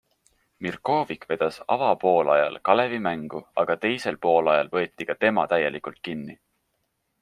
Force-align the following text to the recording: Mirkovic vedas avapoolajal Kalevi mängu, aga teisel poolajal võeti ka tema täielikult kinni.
Mirkovic 0.67 1.27
vedas 1.31 1.59
avapoolajal 1.75 2.59
Kalevi 2.71 2.99
mängu, 3.09 3.45
aga 3.65 3.79
teisel 3.87 4.21
poolajal 4.27 4.75
võeti 4.77 5.11
ka 5.13 5.21
tema 5.25 5.49
täielikult 5.57 6.07
kinni. 6.11 6.43